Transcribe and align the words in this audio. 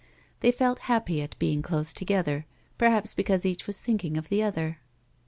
They 0.39 0.51
felt 0.51 0.79
happy 0.89 1.21
at 1.21 1.37
being 1.37 1.61
close 1.61 1.93
together, 1.93 2.47
perhaps 2.79 3.13
because 3.13 3.45
each 3.45 3.67
was 3.67 3.79
thinking 3.81 4.17
of 4.17 4.29
the 4.29 4.41
other. 4.41 4.79